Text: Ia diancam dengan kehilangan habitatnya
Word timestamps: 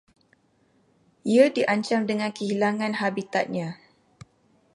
Ia 1.31 1.45
diancam 1.55 2.01
dengan 2.09 2.31
kehilangan 2.37 2.93
habitatnya 3.05 3.67